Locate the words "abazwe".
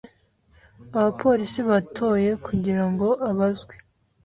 3.29-3.73